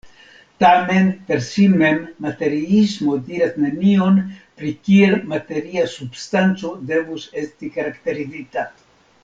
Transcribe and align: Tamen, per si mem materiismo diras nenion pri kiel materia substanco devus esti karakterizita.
Tamen, 0.61 1.09
per 1.27 1.35
si 1.47 1.65
mem 1.81 1.99
materiismo 2.27 3.19
diras 3.27 3.53
nenion 3.65 4.17
pri 4.61 4.73
kiel 4.89 5.15
materia 5.35 5.87
substanco 5.99 6.73
devus 6.95 7.31
esti 7.45 7.71
karakterizita. 7.77 8.65